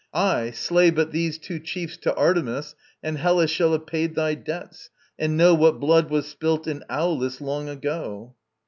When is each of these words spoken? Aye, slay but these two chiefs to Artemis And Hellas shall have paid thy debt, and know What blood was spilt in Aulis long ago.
Aye, 0.15 0.49
slay 0.49 0.89
but 0.89 1.11
these 1.11 1.37
two 1.37 1.59
chiefs 1.59 1.95
to 1.97 2.15
Artemis 2.15 2.73
And 3.03 3.19
Hellas 3.19 3.51
shall 3.51 3.71
have 3.73 3.85
paid 3.85 4.15
thy 4.15 4.33
debt, 4.33 4.89
and 5.19 5.37
know 5.37 5.53
What 5.53 5.79
blood 5.79 6.09
was 6.09 6.25
spilt 6.25 6.65
in 6.65 6.83
Aulis 6.89 7.39
long 7.39 7.69
ago. 7.69 8.33